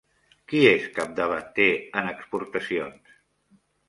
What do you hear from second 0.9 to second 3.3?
capdavanter en exportacions?